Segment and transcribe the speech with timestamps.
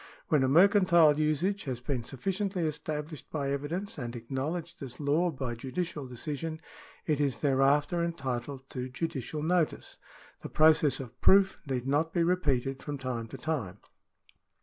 [0.29, 5.53] When a mercantile usage has been sufficiently established by evidence and acknowledged as law by
[5.53, 6.59] judicial decision,
[7.05, 9.99] it is thereafter entitled to judicial notice.
[10.41, 13.77] The process of proof need not be repeated from time to time.